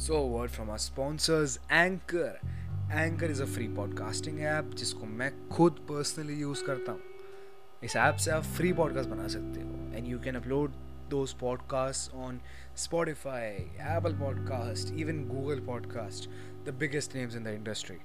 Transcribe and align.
So 0.00 0.18
word 0.18 0.50
from 0.50 0.70
our 0.70 0.78
sponsors 0.78 1.60
Anchor 1.72 2.40
Anchor 2.92 3.30
is 3.30 3.42
a 3.42 3.46
free 3.46 3.68
podcasting 3.68 4.40
app 4.40 4.64
जिसको 4.64 5.06
मैं 5.06 5.48
खुद 5.48 5.72
personally 5.72 6.34
use 6.34 6.64
करता 6.64 6.92
हूँ। 6.92 7.00
इस 7.84 7.96
ऐप 7.96 8.14
से 8.14 8.30
आप 8.30 8.42
फ्री 8.42 8.72
पॉडकास्ट 8.72 9.10
बना 9.10 9.28
सकते 9.28 9.60
हो। 9.60 9.96
एंड 9.96 10.08
यू 10.08 10.18
कैन 10.18 10.34
अपलोड 10.34 10.70
दो 11.08 11.26
podcast 11.40 12.14
on 12.14 12.40
Spotify 12.76 13.50
Apple 13.50 14.18
Podcast 14.18 14.94
even 14.94 15.28
Google 15.28 15.60
Podcast 15.60 16.30
the 16.64 16.76
biggest 16.78 17.16
names 17.16 17.36
in 17.36 17.44
the 17.44 17.46
industry 17.46 17.96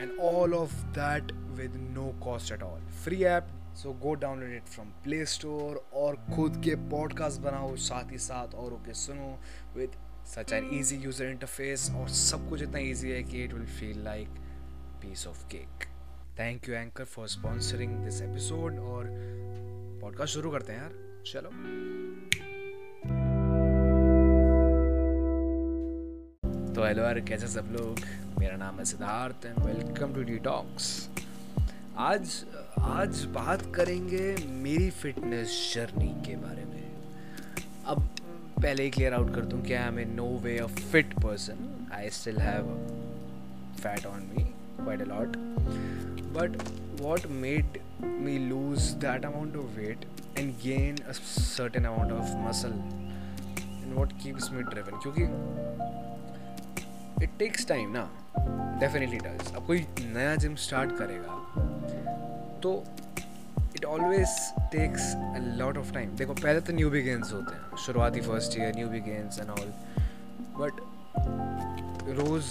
and 0.00 0.18
all 0.18 0.54
of 0.54 0.74
that 0.74 1.32
with 1.32 1.76
no 1.76 2.20
cost 2.24 2.52
at 2.52 2.62
all 2.62 2.80
free 2.80 3.24
app 3.24 3.48
so 3.74 3.92
go 3.92 4.14
download 4.14 4.50
it 4.50 4.64
from 4.64 4.86
Play 4.86 5.26
Store 5.26 5.90
और 5.94 6.16
खुद 6.16 6.62
के 6.64 6.74
podcast 6.74 7.40
बनाओ, 7.40 7.76
साथ 7.76 8.12
ही 8.12 8.18
साथ 8.18 8.54
और 8.54 8.72
okay 8.72 8.94
सुनो 8.94 9.40
with 9.76 9.90
such 10.26 10.52
an 10.52 10.68
easy 10.74 10.96
user 10.96 11.26
interface 11.26 11.90
और 11.96 12.08
सब 12.08 12.48
कुछ 12.48 12.62
इतना 12.62 12.78
ईजी 12.78 13.10
है 13.10 13.22
कि 13.22 13.42
it 13.44 13.52
will 13.52 13.66
feel 13.78 14.02
like 14.04 14.28
piece 15.02 15.26
of 15.26 15.44
cake 15.48 15.84
thank 16.38 16.68
you 16.68 16.74
Anchor 16.74 17.04
for 17.04 17.28
sponsoring 17.28 17.92
this 18.04 18.20
episode 18.22 18.78
और 18.78 19.06
पॉडकास्ट 20.00 20.34
शुरू 20.34 20.50
करते 20.50 20.72
हैं 20.72 20.80
यार। 20.80 21.22
चलो। 21.26 21.50
तो 26.74 26.84
हेलो 26.84 27.02
यार, 27.02 27.20
कैसे 27.20 27.48
सब 27.48 27.68
लोग? 27.72 28.00
मेरा 28.38 28.56
नाम 28.56 28.78
है 28.78 28.84
Siddharth 28.84 29.46
and 29.46 29.58
welcome 29.58 30.14
to 30.14 30.22
D 30.22 30.38
talks 30.44 31.08
आज 31.98 32.44
आज 32.78 33.24
बात 33.34 33.62
करेंगे 33.74 34.34
मेरी 34.48 34.90
फिटनेस 34.90 35.72
जर्नी 35.74 36.12
के 36.26 36.36
बारे 36.36 36.64
में। 36.64 36.84
अब 37.84 38.08
पहले 38.62 38.82
ही 38.82 38.90
क्लियर 38.90 39.14
आउट 39.14 39.34
कर 39.34 39.44
दूँ 39.44 39.62
कि 39.62 39.72
I 39.72 39.88
am 39.88 39.98
in 39.98 40.14
no 40.14 40.26
way 40.42 40.56
a 40.58 40.66
fit 40.66 41.14
person 41.22 41.88
I 41.94 42.10
still 42.10 42.38
have 42.38 42.68
fat 43.82 44.06
on 44.06 44.20
me 44.32 44.44
quite 44.82 45.00
a 45.00 45.04
lot 45.04 45.36
but 46.36 46.62
what 47.00 47.24
made 47.30 47.74
me 48.26 48.34
lose 48.50 48.84
that 49.00 49.24
amount 49.24 49.56
of 49.62 49.74
weight 49.78 50.04
and 50.40 50.54
gain 50.60 51.00
a 51.08 51.14
certain 51.14 51.88
amount 51.88 52.12
of 52.18 52.30
muscle 52.44 52.76
and 53.64 53.94
what 53.98 54.14
keeps 54.22 54.48
me 54.52 54.62
driven? 54.70 54.96
क्योंकि 55.02 55.22
it 57.24 57.30
takes 57.38 57.66
time 57.68 57.92
ना. 57.96 58.08
Definitely 58.80 59.18
does 59.18 59.52
अब 59.56 59.66
कोई 59.66 59.86
नया 60.00 60.34
gym 60.36 60.54
start 60.64 60.96
करेगा 60.98 61.34
तो 62.62 62.72
it 63.76 63.84
always 63.84 64.28
takes 64.72 65.12
a 65.14 65.40
lot 65.58 65.78
of 65.78 65.92
time 65.94 66.16
देखो, 66.16 66.32
पहले 66.34 66.60
तो 66.60 66.72
न्यू 66.72 66.90
बिगेंस 66.90 67.32
होते 67.32 67.54
हैं। 67.54 67.76
शुरुआती 67.84 68.20
first 68.20 68.58
year 68.58 68.74
new 68.76 68.88
begins 68.88 69.38
and 69.40 69.50
all 69.50 69.72
but 70.58 70.80
रोज़ 72.18 72.46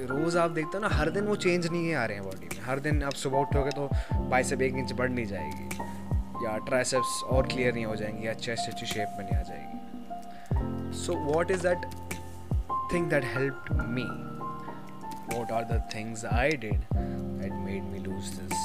रोज़ 0.00 0.36
आप 0.38 0.50
देखते 0.50 0.76
हो 0.76 0.82
ना, 0.82 0.88
हर 0.88 1.10
दिन 1.10 1.24
वो 1.24 1.34
चेंज 1.36 1.66
नहीं 1.66 1.94
आ 1.94 2.04
रहे 2.04 2.16
हैं 2.16 2.24
बॉडी 2.24 2.46
में। 2.46 2.62
हर 2.66 2.80
दिन 2.80 3.02
आप 3.02 3.12
सुबह 3.22 3.38
उठोगे 3.38 3.70
तो 3.70 3.88
बाइसेप 4.30 4.62
एक 4.62 4.74
इंच 4.74 4.92
बढ़ 4.98 5.10
नहीं 5.10 5.26
जाएगी। 5.26 6.44
या 6.44 6.56
ट्राइसेप्स 6.66 7.22
और 7.24 7.46
क्लियर 7.46 7.74
नहीं 7.74 7.84
हो 7.84 7.96
जाएँगी, 7.96 8.26
या 8.26 8.32
चेस्ट 8.34 8.68
अच्छी 8.68 8.86
शेप 8.86 9.16
में 9.18 9.24
नहीं 9.24 9.38
आ 9.38 9.42
जाएगी। 9.48 10.98
So 10.98 11.16
what 11.24 11.50
is 11.50 11.66
that 11.66 11.86
thing 12.92 13.10
that 13.10 13.24
help 13.34 13.64
me 13.88 14.06
what 15.34 15.52
are 15.52 15.64
the 15.72 15.80
things 15.94 16.24
I 16.34 16.48
did 16.64 16.86
that 17.40 17.52
made 17.66 17.84
me 17.90 17.98
lose 18.06 18.30
this 18.38 18.62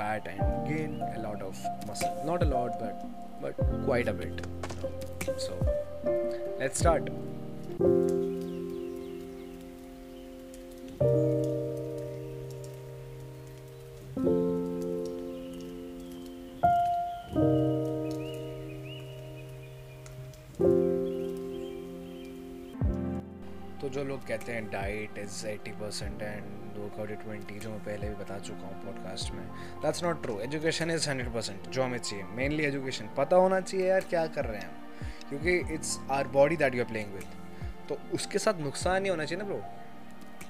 fat 0.00 0.26
and 0.32 0.68
gain 0.68 0.92
a 1.16 1.20
lot 1.20 1.42
of 1.42 1.58
muscle? 1.86 2.22
Not 2.24 2.42
a 2.42 2.50
lot, 2.56 2.78
but 2.84 2.96
but 3.42 3.54
quite 3.84 4.08
a 4.08 4.16
bit. 4.22 4.46
So 5.46 5.54
let's 6.58 6.78
start. 6.78 7.10
जो 24.00 24.04
लोग 24.06 24.26
कहते 24.26 24.52
हैं 24.52 24.70
diet 24.70 25.18
is 25.18 25.46
eighty 25.46 25.70
percent 25.70 26.22
and 26.22 26.44
workout 26.76 27.22
twenty 27.22 27.58
जो 27.58 27.70
मैं 27.70 27.78
पहले 27.78 28.08
भी 28.08 28.14
बता 28.14 28.38
चुका 28.38 28.66
हूँ 28.66 28.84
पॉडकास्ट 28.84 29.32
में 29.32 29.42
that's 29.82 30.02
not 30.04 30.22
true 30.22 30.38
education 30.40 30.90
is 30.90 31.08
hundred 31.10 31.32
percent 31.34 31.68
जो 31.68 31.82
हमें 31.82 31.98
चाहिए. 31.98 32.24
मेनली 32.24 32.64
एजुकेशन 32.64 33.08
पता 33.16 33.36
होना 33.36 33.60
चाहिए 33.60 33.88
यार 33.88 34.00
क्या 34.00 34.26
कर 34.26 34.44
रहे 34.44 34.60
हैं 34.60 34.68
हम. 34.68 35.28
क्योंकि 35.28 35.74
it's 35.74 35.98
our 36.10 36.28
body 36.28 36.56
that 36.56 36.74
you 36.74 36.82
are 36.82 36.88
playing 36.88 37.12
with 37.12 37.24
तो 37.88 37.98
उसके 38.14 38.38
साथ 38.38 38.60
नुकसान 38.60 39.04
ही 39.04 39.10
होना 39.10 39.24
चाहिए 39.24 39.44
ना 39.44 39.48
ब्रो 39.48 39.62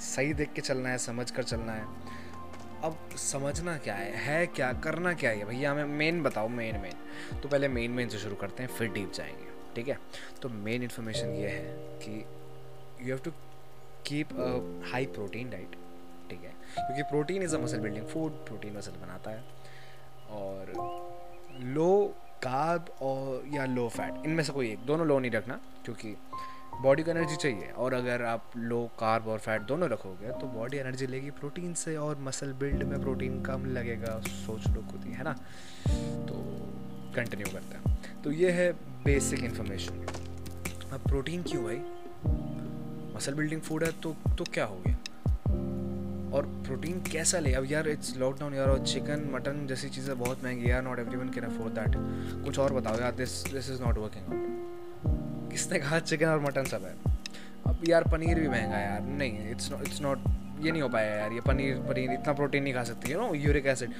सही 0.00 0.34
देख 0.34 0.53
के 0.53 0.60
चलना 0.60 0.89
है, 0.89 0.99
समझ 0.99 1.31
कर 1.31 1.43
चलना 1.43 1.72
है. 1.72 1.84
अब 2.84 3.09
समझना 3.16 3.78
क्या 3.78 3.94
है? 3.94 4.16
है 4.16 4.47
क्या? 4.47 4.72
करना 4.72 5.15
क्या 5.15 5.31
है? 5.31 5.44
भैया, 5.44 5.72
हमें 5.72 5.84
मेन 5.84 6.22
बताओ 6.22 6.49
मेन 6.49 6.77
मेन 6.77 7.39
तो 7.41 7.49
पहले 7.49 7.69
मेन 7.69 7.91
मेन 7.91 8.09
से 8.09 8.19
शुरू 8.19 8.37
करते 8.37 8.62
हैं, 8.62 8.71
फिर 8.71 8.89
डीप 8.89 9.12
जाएँगे. 9.12 9.75
ठीक 9.75 9.89
है? 9.89 9.99
तो 10.43 10.49
मेन 10.49 10.83
इन्फॉर्मेशन 10.83 11.28
ये 11.28 11.49
है 11.49 11.77
कि 12.05 12.25
you 13.03 13.15
have 13.15 13.19
to 13.25 13.31
keep 14.06 14.33
a 14.33 14.91
high 14.93 15.06
protein 15.06 15.50
diet 15.50 15.77
ठीक 16.31 16.41
है? 16.41 16.53
क्योंकि 16.75 17.03
protein 17.03 17.43
is 17.43 17.56
a 17.56 17.59
muscle 17.59 17.81
building 17.81 18.06
food 18.06 18.33
protein 18.47 18.77
muscle 18.77 18.93
बनाता 18.93 19.31
है। 19.31 19.44
और 20.31 20.72
लो 21.75 22.15
कार्ब 22.43 22.94
और, 23.03 23.44
या 23.55 23.65
लो 23.66 23.89
फैट 23.89 24.27
इनमें 24.27 24.43
से 24.44 24.53
कोई 24.53 24.71
एक, 24.71 24.78
दोनों 24.87 25.06
लो 25.06 25.19
नहीं 25.19 25.31
रखना, 25.31 25.60
क्योंकि 25.84 26.16
बॉडी 26.83 27.03
को 27.03 27.10
एनर्जी 27.10 27.37
चाहिए। 27.37 27.71
और 27.71 27.94
अगर 27.94 28.22
आप 28.22 28.53
लो 28.56 28.91
कार्ब 28.99 29.27
और 29.28 29.39
फैट 29.39 29.62
दोनों 29.62 29.89
रखोगे 29.91 30.31
तो 30.33 30.47
बॉडी 30.47 30.77
एनर्जी 30.77 31.06
लेगी 31.06 31.31
प्रोटीन 31.31 31.75
से, 31.75 31.97
और 31.97 32.19
मसल 32.19 32.53
बिल्ड 32.53 32.83
में 32.83 33.00
प्रोटीन 33.00 33.43
कम 33.43 33.66
लगेगा। 33.66 34.21
सोच 34.27 34.66
लो 34.66 34.83
खुद 34.83 35.05
ही, 35.05 35.12
है 35.12 35.25
ना? 35.25 35.33
तो 36.28 36.34
कंटिन्यू 37.16 37.53
करते 37.53 37.77
हैं। 37.77 38.22
तो 38.22 38.33
ये 38.33 38.50
है 38.50 38.72
बेसिक 39.05 39.44
इन्फॉर्मेशन 39.44 40.06
अब 40.93 41.00
प्रोटीन 41.09 41.43
क्यों 41.43 41.65
भाई 41.65 41.83
मसल 43.20 43.34
बिल्डिंग 43.34 43.60
फ़ूड 43.60 43.82
है 43.84 43.91
तो 44.03 44.10
तो 44.38 44.44
क्या 44.53 44.64
हो 44.64 44.76
गया? 44.86 44.97
और 46.36 46.47
प्रोटीन 46.66 47.00
कैसा 47.03 47.38
ले? 47.38 47.53
अब 47.54 47.64
यार 47.70 47.88
इट्स 47.88 48.16
लॉकडाउन 48.16 48.54
यार, 48.54 48.69
और 48.69 48.78
चिकन 48.86 49.28
मटन 49.32 49.66
जैसी 49.69 49.88
चीज़ें 49.88 50.19
बहुत 50.19 50.44
महँगी 50.44 50.70
यार 50.70 50.82
not 50.82 50.98
every 50.98 51.16
one 51.16 51.28
can 51.28 51.44
afford 51.44 51.75
that 51.75 51.97
कुछ 52.44 52.59
और 52.59 52.72
बताओ 52.72 53.00
यार 53.00 53.12
this 53.14 53.32
this 53.44 53.70
is 53.70 53.82
not 53.82 53.98
working 53.98 54.32
out 54.32 55.50
किसने 55.53 55.78
कहा 55.78 55.98
चिकन 56.00 56.26
और 56.26 56.41
मटन 56.41 56.64
सब 56.72 56.84
है? 56.84 56.94
अब 57.66 57.82
यार, 57.88 58.04
पनीर 58.12 58.41
भी 58.41 58.48
महँगा 58.48 58.76
है 58.76 58.84
यार। 58.84 59.03
नहीं 59.03 59.50
इट्स 59.50 59.70
इट्स 59.72 60.00
नॉट 60.03 60.19
ये 60.60 60.70
नहीं 60.70 60.82
हो 60.82 60.88
पाया 60.88 61.14
यार, 61.14 61.32
ये 61.32 61.41
पनीर 61.48 61.76
पनीर 61.88 62.12
इतना 62.12 62.32
प्रोटीन 62.32 62.62
नहीं 62.62 62.75
खा 62.75 62.84
सकती 62.84 63.12
यू 63.12 63.20
नो 63.20 63.34
यूरिक 63.36 63.66
एसिड 63.66 63.91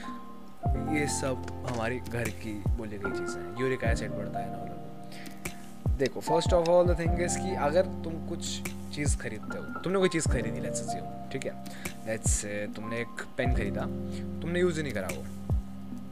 ये 0.97 1.07
सब 1.21 1.47
हमारी 1.71 1.99
घर 2.01 2.29
की 2.43 2.55
बोली 2.77 2.99
गई 2.99 3.19
चीज़ें 3.19 3.41
हैं। 3.43 3.61
यूरिक 3.61 3.85
एसिड 3.85 4.11
बढ़ता 4.13 4.39
है 4.39 4.51
ना 4.51 4.65
देखो 6.01 6.21
first 6.21 6.53
of 6.53 6.69
all 6.69 6.87
the 6.87 6.99
thing 6.99 7.21
is 7.23 7.39
कि 7.39 7.55
अगर 7.55 7.87
तुम 8.05 8.13
कुछ 8.29 8.61
चीज़ 8.95 9.17
खरीदते 9.19 9.59
हो, 9.59 9.81
तुमने 9.81 9.99
कोई 9.99 10.09
चीज़ 10.09 10.29
खरीदी 10.29 10.61
लेट्स 10.61 10.79
से 10.79 11.01
ठीक 11.33 11.47
है? 11.47 11.65
लेट्स 12.07 12.31
से 12.31 12.69
तुमने 12.77 13.01
एक 13.01 13.23
पेन 13.37 13.55
खरीदा, 13.55 13.81
तुमने 14.41 14.61
यूज़ 14.61 14.77
ही 14.77 14.83
नहीं 14.83 14.93
करा 14.93 15.09
वो। 15.13 15.25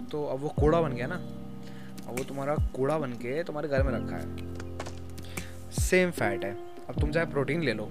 तो 0.06 0.24
अब 0.26 0.40
वो 0.40 0.48
कूड़ा 0.48 0.80
बन 0.80 0.92
गया 0.92 1.06
ना? 1.06 1.14
अब 2.08 2.18
वो 2.18 2.24
तुम्हारा 2.24 2.54
कूड़ा 2.54 2.98
बन 2.98 3.12
के 3.12 3.42
तुम्हारे 3.44 3.68
घर 3.68 3.82
में 3.82 3.92
रखा 3.92 4.16
है। 4.16 4.36
सेम 5.70 6.10
फैट 6.10 6.44
है। 6.44 6.54
अब 6.88 7.00
तुम 7.00 7.10
चाहे 7.10 7.26
प्रोटीन 7.26 7.62
ले 7.62 7.72
लो। 7.72 7.90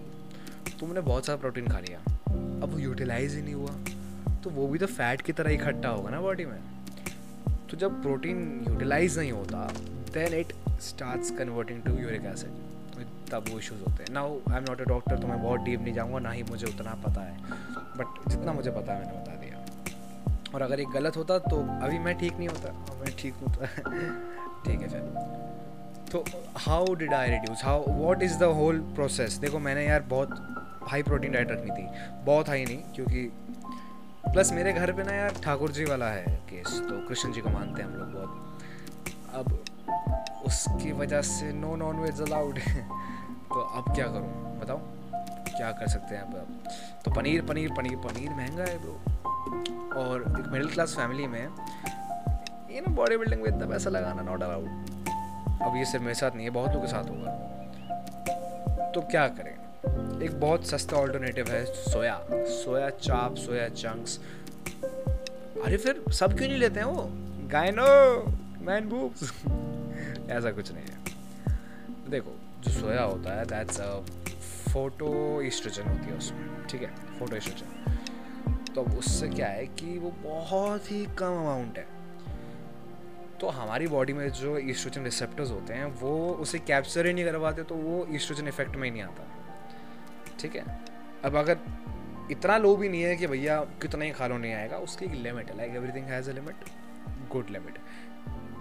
तुमने 0.80 1.02
बहुत 1.02 1.26
सारा 1.26 1.38
प्रोटीन 1.38 1.68
खा 1.68 1.80
लिया। 1.80 2.00
अब 2.30 2.70
वो 2.74 2.80
यूटिलाइज 2.80 3.36
ही 3.36 3.42
नहीं 3.42 3.54
हुआ। 3.54 3.72
तो 4.44 4.50
वो 4.50 4.68
भी 4.68 4.80
तो 4.80 4.86
फैट 4.86 5.22
की 5.22 5.34
तरह 5.34 5.52
इकट्ठा 5.52 5.90
होगा 5.90 6.10
ना 6.10 6.22
बॉडी 6.22 6.46
में। 6.46 6.60
तो 7.70 7.78
जब 7.78 8.02
प्रोटीन 8.02 8.66
यूटिलाइज 8.70 9.18
नहीं 9.20 9.32
होता 9.32 9.68
then 10.14 10.34
it 10.34 10.54
starts 10.82 11.32
converting 11.38 11.82
to 11.84 11.98
uric 12.00 12.26
acid 12.26 12.66
तब 13.32 13.46
वो 13.50 13.58
इशूज़ 13.60 13.80
होते 13.80 14.04
हैं। 14.04 14.14
Now 14.14 14.38
I 14.52 14.58
am 14.58 14.64
not 14.64 14.82
a 14.82 14.84
doctor 14.86 15.18
तो 15.20 15.28
मैं 15.28 15.42
बहुत 15.42 15.60
डीप 15.62 15.82
नहीं 15.82 15.94
जाऊँगा, 15.94 16.20
ना 16.20 16.32
ही 16.32 16.44
मुझे 16.44 16.66
उतना 16.68 16.94
पता 17.06 17.22
है। 17.22 17.38
बट 17.98 18.30
जितना 18.30 18.54
मुझे 18.54 18.72
पता 18.72 18.94
है, 18.94 19.00
मैंने 19.00 19.20
बता 19.20 19.36
दिया। 19.36 20.54
और 20.56 20.62
अगर 20.62 20.80
एक 20.80 20.90
गलत 20.90 21.18
होता 21.18 21.38
तो 21.40 21.58
अभी 21.86 22.00
मैं 22.00 22.18
ठीक 22.18 22.38
नहीं 22.38 22.48
होता। 22.50 22.72
मैं 23.00 23.16
ठीक 23.20 23.34
हूँ 23.34 23.54
तो 23.56 23.66
ठीक 24.66 24.82
है 24.82 24.90
फिर 24.90 25.02
तो 26.12 26.24
how 26.60 26.94
did 26.96 27.14
I 27.14 27.30
reduce 27.30 27.64
how 27.64 27.84
what 27.94 28.24
is 28.24 28.38
the 28.40 28.44
whole 28.60 28.80
process 28.96 29.34
देखो, 29.36 29.60
मैंने 29.60 29.86
यार 29.86 30.02
बहुत 30.10 30.30
हाई 30.90 31.04
प्रोटीन 31.04 31.32
डाइट 31.32 31.52
रखनी 31.52 31.72
थी। 31.72 31.88
बहुत 32.26 32.50
हाई 32.50 32.66
नहीं, 32.66 32.78
क्योंकि 32.96 33.30
प्लस 34.34 34.52
मेरे 34.54 34.74
घर 34.74 34.92
पे 34.92 35.04
ना 35.04 35.14
यार 35.14 35.34
ठाकुर 35.44 35.72
जी 35.72 35.86
वाला 35.86 36.10
है 36.10 36.26
केस 36.50 36.80
तो 36.90 37.08
कृष्ण 37.08 37.32
जी 37.34 37.42
को 37.42 37.50
मानते 37.50 37.82
हैं 37.82 37.90
हम 37.90 37.96
लोग 37.96 38.14
बहुत। 38.14 39.36
अब 39.36 39.60
उसकी 40.46 40.92
वजह 40.92 41.22
से 41.22 41.52
नो 41.54 41.76
नॉन 41.76 42.00
वेज 42.00 42.22
अलाउड 42.22 42.60
तो 42.60 43.60
अब 43.60 43.94
क्या 43.96 44.06
करूँ? 44.06 44.60
बताओ, 44.60 44.78
क्या 45.58 45.72
कर 45.72 45.88
सकते 45.88 46.16
हैं 46.16 46.22
अब 46.24 46.70
तो 47.06 47.12
पनीर 47.12 47.42
पनीर 47.42 47.72
पनीर 47.74 47.96
पनीर 47.98 48.30
महँगा 48.30 48.64
है 48.64 48.78
ब्रो 48.82 48.96
और 50.02 50.22
एक 50.40 50.48
मिडिल 50.52 50.70
क्लास 50.70 50.96
फैमिली 50.96 51.28
में 51.28 51.42
ये 52.72 52.82
ना 52.82 52.94
बॉडी 52.96 53.18
बिल्डिंग 53.18 53.42
में 53.42 53.50
इतना 53.50 53.66
पैसा 53.66 53.90
लगाना 53.90 54.22
नॉट 54.22 54.44
अलाउड 54.44 54.66
अब 55.62 55.76
ये 55.76 55.86
सिर्फ़ 55.86 56.04
मेरे 56.04 56.16
साथ 56.16 56.36
नहीं 56.36 56.46
है, 56.46 56.50
बहुत 56.50 56.74
लोगों 56.74 56.82
के 56.82 56.88
साथ 56.88 57.10
होगा. 57.10 58.92
तो 58.96 59.02
क्या 59.02 59.28
करें? 59.28 60.22
एक 60.22 60.40
बहुत 60.40 60.66
सस्ता 60.68 60.98
ऑल्टरनेटिव 60.98 61.50
है, 61.50 61.64
सोया. 61.66 62.20
सोया 62.32 62.90
चाप, 62.90 63.36
सोया 63.36 63.68
चंक्स 63.70 64.20
अरे 65.66 65.78
फिर 65.78 66.04
सब 66.12 66.38
क्यों 66.38 66.48
नहीं 66.48 66.58
लेते 66.58 66.80
हैं 66.80 66.88
वो? 66.88 67.08
गायनो 67.52 67.88
मैन 68.66 68.90
बूब्स 68.90 69.32
ऐसा 70.30 70.52
कुछ 70.52 70.72
नहीं 70.72 70.86
है। 70.86 72.10
देखो, 72.10 72.32
जो 72.62 72.72
सोया 72.72 73.04
होता 73.04 73.34
है 73.34 73.46
दैट्स 73.46 73.80
फ़ोटो 74.70 75.42
ईस्ट्रोजन 75.42 75.84
होती 75.84 76.06
है 76.06 76.18
उसमें, 76.18 76.68
ठीक 76.68 76.82
है? 76.82 76.96
फ़ोटो 77.20 77.36
ईस्ट्रोजन 77.36 78.74
तो 78.76 78.82
उससे 78.98 79.28
क्या 79.30 79.48
है 79.48 79.66
कि 79.68 79.98
वो 80.00 80.12
बहुत 80.24 80.92
ही 80.92 81.06
कम 81.20 81.38
अमाउंट 81.38 81.78
है। 81.78 81.86
तो 83.40 83.48
हमारी 83.50 83.88
बॉडी 83.88 84.14
में 84.14 84.30
जो 84.32 84.58
ईस्ट्रोजन 84.60 85.04
रिसेप्टर्स 85.04 85.52
होते 85.52 85.74
हैं, 85.74 85.86
वो 85.86 86.30
उसे 86.42 86.60
कैप्चर 86.60 87.06
ही 87.06 87.14
नहीं 87.14 87.26
करवाते 87.26 87.64
तो 87.64 87.76
वो 87.76 88.06
ईस्ट्रोजन 88.12 88.48
इफ़ेक्ट 88.48 88.76
में 88.76 88.84
ही 88.84 88.92
नहीं 88.92 89.04
आता। 89.04 89.28
ठीक 90.40 90.56
है? 90.56 90.64
अब 91.26 91.36
अगर 91.36 91.58
इतना 92.32 92.58
लो 92.58 92.76
भी 92.76 92.90
नहीं 92.90 93.02
है 93.02 93.16
कि 93.16 93.28
भैया 93.28 93.60
कितना 93.82 94.06
ही 94.06 94.12
खा 94.12 94.28
लो, 94.28 94.38
नहीं 94.38 94.54
आएगा, 94.54 94.78
उसकी 94.78 95.06
एक 95.06 95.12
लिमिट 95.14 95.50
है। 95.52 95.58
Like 95.58 95.76
everything 95.76 96.06
has 96.06 96.30
a 96.30 96.34
limit 96.34 96.56
good 97.32 97.50
limit 97.50 97.78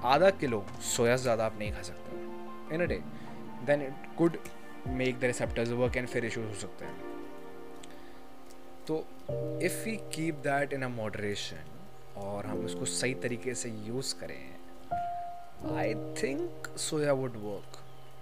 आधा 0.07 0.31
किलो 0.41 0.65
सोया 0.95 1.17
ज़्यादा 1.17 1.47
आप 1.47 1.59
नहीं 1.59 1.73
खा 1.73 1.83
सकते। 1.83 2.75
In 2.75 2.83
a 2.83 2.87
day 2.87 3.01
then 3.67 3.83
it 3.83 4.17
could 4.19 4.39
make 4.89 5.19
the 5.21 5.25
receptors 5.25 5.71
work 5.81 5.97
and 5.97 6.09
फिर 6.09 6.25
इशूज 6.25 6.47
हो 6.49 6.55
सकते 6.61 6.85
हैं। 6.85 7.15
तो 8.87 8.99
if 9.67 9.85
we 9.85 9.97
keep 10.15 10.35
that 10.43 10.73
in 10.73 10.83
a 10.83 10.89
moderation 10.89 11.73
और 12.17 12.47
हम 12.47 12.65
उसको 12.65 12.85
सही 12.85 13.15
तरीके 13.23 13.55
से 13.55 13.71
यूज़ 13.87 14.15
करें 14.21 15.75
I 15.77 15.95
think 16.23 16.69
soya 16.79 17.13
would 17.13 17.37
work 17.45 17.79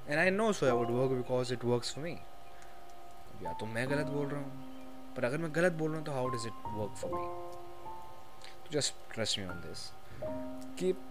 and 0.08 0.18
I 0.18 0.30
know 0.30 0.52
soya 0.52 0.74
would 0.74 0.90
work 0.90 1.10
because 1.10 1.52
it 1.54 1.64
works 1.64 1.94
for 1.94 2.04
me 2.04 2.16
या 3.42 3.52
तो 3.60 3.66
मैं 3.66 3.88
गलत 3.90 4.06
बोल 4.06 4.26
रहा 4.26 4.40
हूँ, 4.40 4.50
पर 5.16 5.24
अगर 5.24 5.38
मैं 5.38 5.50
गलत 5.54 5.72
बोल 5.72 5.90
रहा 5.90 5.98
हूँ 5.98 6.06
तो 6.06 6.12
how 6.12 6.28
does 6.28 6.46
it 6.46 6.66
work 6.76 6.96
for 6.96 7.10
me 7.14 8.72
just 8.72 8.94
trust 9.14 9.38
me 9.38 9.44
on 9.46 9.60
this 9.66 9.90
keep 10.78 11.10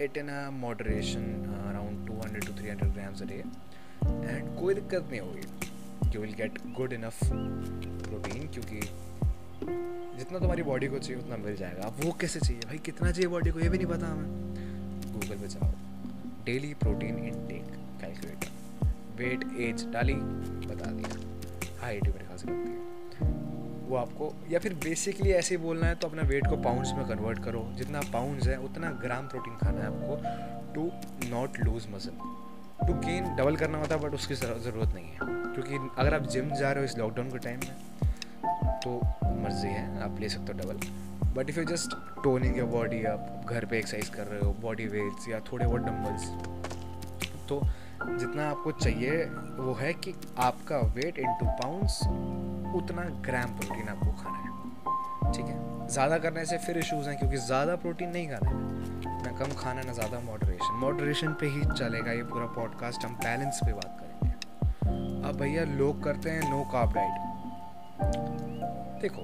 it 0.00 0.16
in 0.16 0.30
moderation 0.52 1.24
around 1.70 2.06
two 2.06 2.14
hundred 2.14 2.44
to 2.44 2.52
three 2.52 2.68
hundred 2.68 2.92
grams 2.92 3.22
a 3.22 3.24
day 3.24 3.34
and 3.34 4.56
कोई 4.60 4.74
दिक्कत 4.74 5.08
नहीं 5.10 5.20
होगी। 5.20 6.12
You 6.14 6.20
will 6.20 6.32
get 6.32 6.58
good 6.66 6.92
enough 6.92 7.18
protein 7.24 8.48
क्योंकि 8.48 8.80
जितना 10.18 10.38
तुम्हारी 10.38 10.62
body 10.62 10.86
को 10.86 10.98
चाहिए, 10.98 11.22
उतना 11.22 11.36
मिल 11.36 11.56
जाएगा। 11.56 11.82
अब 11.82 11.96
वो 12.04 12.12
कैसे 12.12 12.40
चाहिए? 12.40 12.62
भाई, 12.66 12.78
कितना 12.78 13.10
चाहिए 13.10 13.28
बॉडी 13.28 13.50
को? 13.50 13.60
ये 13.60 13.68
भी 13.68 13.78
नहीं 13.78 13.86
पता 13.86 14.06
हमें। 14.06 14.28
गूगल 15.12 15.36
पे 15.36 15.48
जाओ। 15.48 15.70
Daily 16.44 16.74
protein 16.74 17.18
intake 17.18 17.64
calculator 18.00 18.92
weight 19.16 19.44
age 19.60 19.86
डाली, 19.92 20.14
बता 20.66 20.90
दिया। 20.90 21.80
हाइट 21.80 22.04
मेरे 22.04 22.18
ख्याल 22.18 22.38
से 22.38 22.46
वो 23.88 23.96
आपको, 23.96 24.32
या 24.50 24.58
फिर 24.58 24.74
बेसिकली 24.84 25.30
ऐसे 25.32 25.54
ही 25.54 25.62
बोलना 25.62 25.86
है 25.86 25.94
तो 25.94 26.08
अपना 26.08 26.22
वेट 26.28 26.46
को 26.46 26.56
पाउंड्स 26.62 26.92
में 26.94 27.06
कन्वर्ट 27.08 27.38
करो। 27.44 27.66
जितना 27.76 28.00
पाउंड्स 28.12 28.48
है, 28.48 28.56
उतना 28.60 28.90
ग्राम 29.02 29.28
प्रोटीन 29.28 29.56
खाना 29.56 29.80
है 29.80 29.86
आपको। 29.86 30.72
To 30.74 30.90
not 31.30 31.58
lose 31.60 31.86
muscle 31.94 32.86
to 32.86 32.94
gain 33.00 33.34
double 33.36 33.56
करना 33.56 33.78
होता 33.78 33.94
है 33.94 34.00
बट 34.00 34.14
उसकी 34.14 34.34
ज़रूरत 34.34 34.94
नहीं 34.94 35.06
है। 35.06 35.18
क्योंकि 35.54 35.90
अगर 35.98 36.14
आप 36.14 36.26
जिम 36.28 36.54
जा 36.54 36.72
रहे 36.72 36.78
हो 36.78 36.84
इस 36.84 36.98
लॉकडाउन 36.98 37.30
के 37.30 37.38
टाइम 37.38 37.60
में 37.60 37.86
तो 38.84 39.00
मर्ज़ी 39.24 39.68
है, 39.68 40.02
आप 40.02 40.20
ले 40.20 40.28
सकते 40.28 40.52
हो 40.52 40.58
double 40.58 40.78
but 41.34 41.50
if 41.50 41.58
you 41.58 41.64
just 41.66 41.96
toning 42.24 42.56
your 42.58 42.68
body 42.68 43.02
आप 43.06 43.46
घर 43.50 43.64
पे 43.64 43.78
एक्सरसाइज 43.78 44.08
कर 44.08 44.26
रहे 44.26 44.40
हो 44.40 44.52
बॉडी 44.60 44.86
वेट्स 44.88 45.28
या 45.28 45.40
थोड़े 45.52 45.66
बहुत 45.66 45.80
डम्बल्स 45.82 47.46
तो 47.48 47.60
जितना 48.00 48.48
आपको 48.50 48.72
चाहिए 48.72 49.24
वो 49.58 49.72
है 49.74 49.92
कि 49.94 50.14
आपका 50.38 50.78
वेट 50.96 51.18
इन 51.18 51.34
टू 51.40 51.46
पाउंड्स 51.62 52.00
उतना 52.76 53.02
ग्राम 53.26 53.56
प्रोटीन 53.58 53.88
आपको 53.88 54.10
खाना 54.22 54.38
है। 54.38 55.32
ठीक 55.32 55.46
है? 55.46 55.86
ज़्यादा 55.88 56.18
करने 56.18 56.44
से 56.46 56.58
फिर 56.58 56.78
इश्यूज़ 56.78 57.08
हैं 57.08 57.18
क्योंकि 57.18 57.36
ज़्यादा 57.36 57.76
प्रोटीन 57.76 58.10
नहीं 58.10 58.28
खाना 58.28 58.50
है। 58.50 58.56
ना 59.22 59.30
कम 59.38 59.54
खाना, 59.54 59.82
ना 59.82 59.92
ज़्यादा 59.92 60.20
मॉडरेशन 60.20 60.78
मॉडरेशन 60.80 61.32
पे 61.40 61.46
ही 61.46 61.64
चलेगा 61.72 62.12
ये 62.12 62.22
पूरा 62.24 62.46
पॉडकास्ट 62.56 63.04
हम 63.04 63.14
बैलेंस 63.16 63.60
पे 63.64 63.72
बात 63.72 63.98
करेंगे। 64.00 65.28
अब 65.28 65.36
भैया 65.40 65.64
लोग 65.78 66.02
करते 66.04 66.30
हैं 66.30 66.50
नो 66.50 66.62
कार्ब 66.72 66.92
डाइट 66.92 67.12
देखो, 69.02 69.22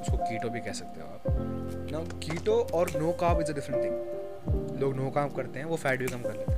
उसको 0.00 0.16
कीटो 0.18 0.48
भी 0.50 0.60
कह 0.60 0.72
सकते 0.72 1.00
हो 1.00 1.06
आप। 1.06 1.22
ना 1.92 1.98
कीटो 2.18 2.54
और 2.74 2.90
no 2.96 3.12
carb 3.20 3.40
is 3.40 3.50
a 3.50 3.54
different 3.54 3.84
thing 3.84 4.80
लोग 4.80 4.96
नो 4.96 5.10
कार्ब 5.10 5.36
करते 5.36 5.58
हैं, 5.58 5.66
वो 5.66 5.76
फैट 5.76 5.98
भी 5.98 6.06
कम 6.06 6.22
कर 6.22 6.32
लेते 6.32 6.52
हैं। 6.52 6.53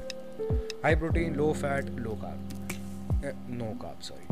High 0.86 0.96
protein 0.96 1.34
low 1.34 1.52
fat 1.52 1.84
low 1.90 2.10
carb 2.14 3.48
no 3.50 3.70
carb 3.78 4.00
sorry 4.00 4.26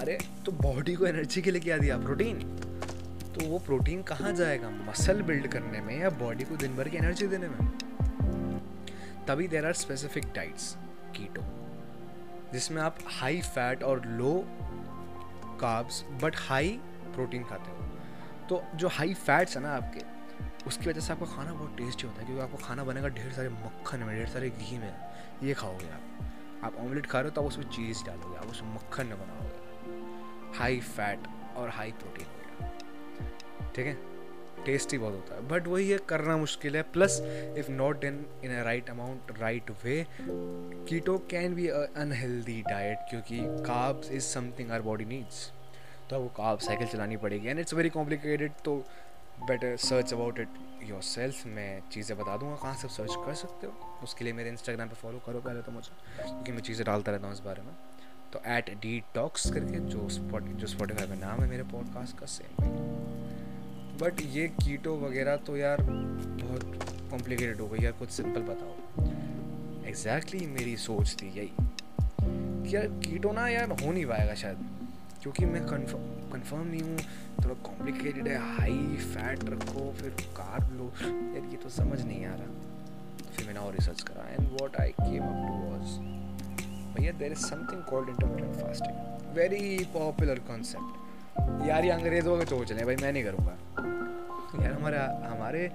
अरे 0.00 0.18
तो 0.46 0.52
बॉडी 0.52 0.94
को 0.94 1.06
एनर्जी 1.06 1.42
के 1.42 1.50
लिए 1.50 1.60
क्या 1.60 1.78
दिया? 1.78 1.96
प्रोटीन 1.98 2.40
तो 3.34 3.46
वो 3.46 3.58
प्रोटीन 3.58 4.02
कहाँ 4.02 4.32
जाएगा? 4.32 4.70
मसल 4.70 5.22
बिल्ड 5.22 5.46
करने 5.46 5.80
में 5.80 5.98
या 6.00 6.10
बॉडी 6.10 6.44
को 6.44 6.56
दिन 6.56 6.76
भर 6.76 6.88
की 6.88 6.96
एनर्जी 6.96 7.26
देने 7.26 7.48
में? 7.48 7.70
तभी 9.28 9.48
there 9.48 9.66
are 9.66 9.72
specific 9.72 10.24
diets 10.34 10.76
keto 11.16 11.44
जिसमें 12.52 12.82
आप 12.82 12.98
हाई 13.20 13.40
फैट 13.40 13.82
और 13.82 14.04
low 14.06 14.34
carbs 15.60 16.04
but 16.22 16.36
high 16.38 16.78
protein 17.14 17.44
खाते 17.44 17.70
हो। 17.70 17.88
तो 18.48 18.62
जो 18.74 18.88
हाई 18.88 19.14
फैट्स 19.14 19.56
है 19.56 19.62
ना 19.62 19.74
आपके 19.76 20.15
उसकी 20.66 20.88
वजह 20.90 21.00
से 21.00 21.12
आपका 21.12 21.26
खाना 21.26 21.52
बहुत 21.52 21.76
टेस्टी 21.76 22.06
होता 22.06 22.20
है, 22.20 22.26
क्योंकि 22.26 22.42
आपको 22.42 22.56
खाना 22.56 22.84
बनेगा 22.84 23.08
ढेर 23.08 23.32
सारे 23.32 23.48
मक्खन 23.48 23.98
में, 23.98 24.16
ढेर 24.16 24.26
सारे 24.28 24.50
घी 24.50 24.78
में। 24.78 24.92
ये 25.42 25.54
खाओगे 25.54 25.88
आप। 25.88 26.64
आप 26.64 26.76
ऑमलेट 26.76 27.06
खा 27.06 27.20
रहे 27.20 27.28
हो 27.28 27.34
तो 27.34 27.40
आप 27.40 27.46
उसमें 27.46 27.68
चीज़ 27.70 28.04
डालोगे, 28.04 28.36
आप 28.36 28.50
उसमें 28.50 28.74
मक्खन 28.74 29.06
में 29.06 29.18
बनाओगे। 29.18 30.58
हाई 30.58 30.80
फैट 30.80 31.26
और 31.56 31.68
हाई 31.68 31.92
प्रोटीन 31.92 32.26
हो 32.26 32.34
गया। 32.60 33.70
ठीक 33.74 33.86
है? 33.86 33.96
टेस्टी 34.66 34.98
बहुत 34.98 35.14
होता 35.14 35.34
है। 35.34 35.46
बट 35.48 35.66
वही 35.66 35.88
है, 35.90 35.98
करना 36.08 36.36
मुश्किल 36.36 36.76
है। 36.76 36.82
Plus 36.92 37.18
if 37.58 37.70
not 37.70 38.04
in 38.04 38.24
in 38.44 38.54
a 38.54 38.62
right 38.64 38.88
amount 38.90 39.38
right 39.40 39.70
way 39.84 40.06
keto 40.20 41.16
can 41.30 41.54
be 41.54 41.66
unhealthy 41.68 42.60
diet 42.62 43.06
क्योंकि 43.10 43.38
carbs 43.66 44.10
is 44.10 44.24
something 44.24 44.70
our 44.70 44.82
body 44.82 45.04
needs 45.04 45.50
तो 46.10 46.16
आपको 46.16 46.28
काब 46.36 46.58
साइकिल 46.58 46.86
चलानी 46.86 47.16
पड़ेगी। 47.16 47.48
एंड 47.48 47.58
इट्स 47.58 47.74
वेरी 47.74 47.90
कॉम्प्लिकेटेड 47.90 48.52
तो 48.64 48.82
better 49.40 49.76
search 49.78 50.12
about 50.12 50.38
it 50.38 50.48
yourself 51.02 51.46
मैं 51.46 51.80
चीज़ें 51.92 52.16
बता 52.18 52.36
दूँगा 52.36 52.56
कहाँ 52.56 52.74
से 52.74 52.88
सर्च 52.88 53.14
कर 53.26 53.34
सकते 53.34 53.66
हो। 53.66 53.98
उसके 54.04 54.24
लिए 54.24 54.32
मेरे 54.32 54.50
इंस्टाग्राम 54.50 54.88
पे 54.88 54.94
फॉलो 54.94 55.18
करो 55.26 55.40
पहले 55.40 55.62
तो 55.62 55.72
मुझे, 55.72 55.90
क्योंकि 56.18 56.52
मैं 56.52 56.60
चीज़ें 56.60 56.84
डालता 56.86 57.12
रहता 57.12 57.26
हूँ 57.26 57.34
इस 57.34 57.40
बारे 57.40 57.62
में। 57.62 57.74
तो 58.32 58.40
ऐट 58.46 58.70
डी 58.82 59.02
टॉक्स 59.14 59.50
करके, 59.50 59.78
जो 59.80 60.08
स्पॉट 60.08 60.42
जो 60.42 60.66
स्पॉटीफाई 60.66 61.06
में 61.06 61.16
नाम 61.16 61.40
है 61.40 61.48
मेरे 61.48 61.62
पॉडकास्ट 61.64 62.18
का 62.18 62.26
सेम 62.26 62.64
बट 64.00 64.20
ये 64.30 64.46
कीटो 64.62 64.96
वगैरह 64.98 65.36
तो 65.36 65.56
यार 65.56 65.82
बहुत 65.82 67.08
कॉम्प्लिकेटेड 67.10 67.60
हो 67.60 67.68
गई 67.68 67.84
यार, 67.84 67.92
कुछ 67.92 68.10
सिंपल 68.10 68.40
बताओ। 68.42 69.04
एग्जैक्टली 69.88 70.38
exactly 70.38 70.58
मेरी 70.58 70.76
सोच 70.76 71.16
थी 71.22 71.28
यही 71.36 71.50
कि 71.50 72.74
यार 72.76 72.86
कीटो 73.04 73.32
ना 73.32 73.48
यार 73.48 73.70
हो 73.72 73.92
नहीं 73.92 74.06
पाएगा 74.06 74.34
शायद। 74.34 74.75
क्योंकि 75.22 75.44
मैं 75.46 75.62
कंफर्म 75.66 76.30
कंफर्म 76.32 76.66
नहीं 76.66 76.80
हूँ, 76.82 76.98
थोड़ा 77.44 77.54
कॉम्प्लिकेटेड 77.62 78.28
है 78.28 78.38
हाई 78.56 78.96
फैट 79.04 79.44
रखो, 79.50 79.92
फिर 79.92 80.10
कार 80.36 80.70
लो। 80.72 80.92
यार, 81.02 81.50
ये 81.50 81.56
तो 81.56 81.68
समझ 81.68 82.00
नहीं 82.02 82.24
आ 82.26 82.34
रहा। 82.34 83.30
फिर 83.36 83.46
मैंने 83.46 83.60
और 83.60 83.72
रिसर्च 83.72 84.02
करा। 84.02 84.28
And 84.30 84.48
what 84.50 84.80
I 84.80 84.90
came 84.90 85.22
up 85.22 85.46
to 85.48 85.54
was 85.70 85.98
भैया 86.96 87.12
there 87.18 87.32
is 87.32 87.38
something 87.38 87.82
called 87.82 88.08
intermediate 88.08 88.54
fasting 88.56 89.34
very 89.36 89.84
popular 89.94 90.38
concept 90.48 91.66
यार, 91.68 91.84
ये 91.84 91.90
अंग्रेज़ों 91.90 92.38
के 92.38 92.44
सोच 92.46 92.72
रहे 92.72 92.84
भाई, 92.84 92.96
मैं 92.96 93.12
नहीं 93.12 93.24
करूँगा। 93.24 94.64
यार, 94.64 94.72
हमारा, 94.72 95.02
हमारे 95.26 95.70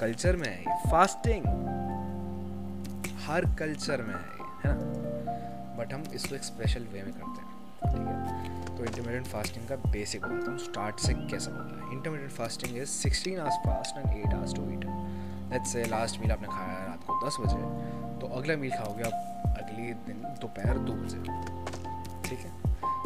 कल्चर 0.00 0.36
में 0.36 0.48
है 0.48 0.76
फास्टिंग 0.90 1.46
हर 3.22 3.44
कल्चर 3.58 4.02
में 4.02 4.14
है 4.14 4.20
है 4.64 4.74
ना? 4.74 4.74
बट 5.78 5.92
हम 5.94 6.02
इसको 6.14 6.34
एक 6.34 6.44
स्पेशल 6.44 6.86
वे 6.92 7.02
में 7.02 7.12
करते 7.12 7.40
हैं, 7.40 7.50
ठीक 7.84 8.06
है? 8.08 8.41
तो 8.82 8.86
इंटरमीडियट 8.86 9.26
फास्टिंग 9.26 9.66
का 9.66 9.76
बेसिक 9.90 10.22
बताता 10.22 10.50
हूँ 10.50 10.58
स्टार्ट 10.58 11.00
से 11.00 11.12
कैसा 11.14 11.50
होता 11.50 11.74
है। 11.80 11.92
Intermediate 11.92 12.30
fasting 12.30 12.76
is 12.76 12.88
sixteen 12.90 13.38
hours 13.40 13.56
fast 13.66 13.98
and 13.98 14.06
eight 14.18 14.32
hours 14.34 14.54
to 14.54 14.62
eat 14.72 14.84
let's 15.52 15.72
say 15.72 15.84
last 15.90 16.20
meal 16.20 16.32
आपने 16.32 16.48
खाया 16.48 16.72
है 16.78 16.86
रात 16.86 17.04
को 17.06 17.18
दस 17.26 17.36
बजे 17.40 18.18
तो 18.20 18.32
अगला 18.38 18.56
मील 18.62 18.70
खाओगे 18.70 19.02
आप 19.02 19.56
अगले 19.60 19.92
दिन 20.06 20.22
दोपहर 20.40 20.78
दो 20.88 20.92
बजे। 20.94 21.18
ठीक 22.28 22.38
है? 22.38 22.50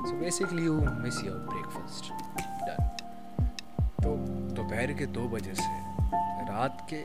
So 0.06 0.16
basically 0.20 0.64
you 0.64 0.80
miss 0.80 1.22
your 1.24 1.38
breakfast 1.50 2.10
done 2.68 2.80
तो 4.02 4.16
दोपहर 4.56 4.92
के 4.98 5.06
दो 5.18 5.28
बजे 5.36 5.54
से 5.54 5.68
रात 6.50 6.86
के 6.92 7.02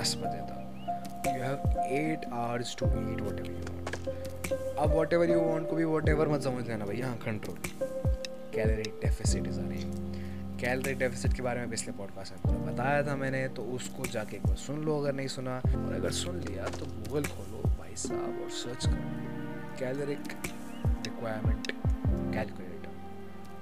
दस 0.00 0.16
बजे 0.22 0.40
तक 0.52 1.26
you 1.26 1.42
have 1.42 1.56
eight 1.90 2.32
hours 2.32 2.76
to 2.78 2.86
eat 2.86 3.20
whatever 3.46 3.50
you 3.50 3.80
अब 4.82 4.98
वट 4.98 5.12
एवर 5.12 5.30
यू 5.30 5.40
वॉन्ट 5.40 5.68
को 5.70 5.76
भी 5.76 5.84
वट 5.96 6.08
एवर 6.08 6.28
मत 6.28 6.42
समझ 6.42 6.66
लेना 6.68 6.84
भैया 6.84 7.06
हाँ 7.06 7.16
control 7.24 8.10
calorie 8.54 8.90
deficit 9.02 9.46
is 9.46 9.60
our 9.60 9.70
calorie 10.60 10.94
deficit 10.94 11.32
के 11.32 11.42
बारे 11.42 11.60
में 11.60 11.70
पिछले 11.70 11.92
पॉडकास्ट 11.92 12.32
में 12.32 12.42
पूरा 12.42 12.72
बताया 12.72 13.02
था 13.02 13.16
मैंने 13.16 13.46
तो 13.48 13.62
उसको 13.76 14.04
जाके 14.06 14.36
एक 14.36 14.42
बार 14.46 14.56
सुन 14.56 14.82
लो, 14.84 14.98
अगर 14.98 15.12
नहीं 15.12 15.28
सुना, 15.28 15.56
और 15.56 15.92
अगर 15.94 16.10
सुन 16.10 16.38
लिया 16.40 16.66
तो 16.68 16.86
गूगल 16.86 17.24
खोलो 17.26 17.62
भाई 17.68 17.96
साहब 17.96 18.40
और 18.42 18.50
सर्च 18.50 18.86
करो। 18.86 19.78
कैलोरिक 19.78 20.20
रिक्वायरमेंट 20.86 21.72
कैलकुलेटर 22.34 22.90